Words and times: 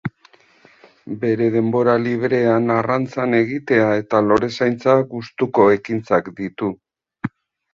Bere 1.25 1.49
denbora 1.55 1.93
librean 2.05 2.73
arrantzan 2.77 3.37
egitea 3.41 3.93
eta 4.01 4.23
lorezaintza 4.31 4.97
gustuko 5.13 5.69
ekintzak 5.77 6.33
ditu. 6.41 6.73